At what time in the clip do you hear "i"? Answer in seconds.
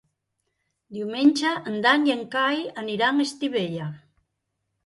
2.09-2.13